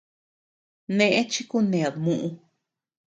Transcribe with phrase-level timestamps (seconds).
[0.97, 2.27] Neʼë chi kuned muʼu.